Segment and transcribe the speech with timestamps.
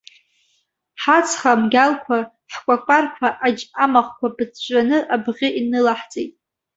[1.01, 2.17] Ҳацха мгьалқәа,
[2.53, 6.31] ҳкәакәарқәа аџь амахәқәа ԥыҵәҵәаны абӷьы инылаҳҵеит.